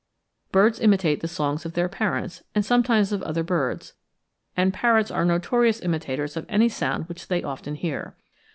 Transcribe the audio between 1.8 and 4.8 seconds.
parents, and sometimes of other birds; and